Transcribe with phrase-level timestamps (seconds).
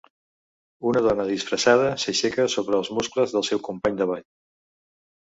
[0.91, 4.29] Una dona disfressada s'aixeca sobre els muscles del seu company de ball.